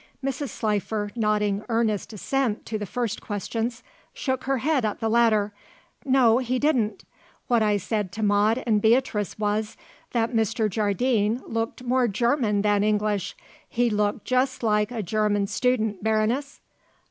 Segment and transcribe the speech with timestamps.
[0.25, 0.49] Mrs.
[0.49, 3.83] Slifer, nodding earnest assent to the first questions,
[4.15, 5.53] shook her head at the latter.
[6.03, 7.03] "No, he didn't.
[7.45, 9.77] What I said to Maude and Beatrice was
[10.13, 10.67] that Mr.
[10.67, 13.37] Jardine looked more German than English.
[13.69, 16.61] He looked just like a German student, Baroness."